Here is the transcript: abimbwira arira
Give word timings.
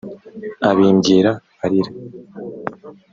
abimbwira 0.69 1.31
arira 1.63 1.91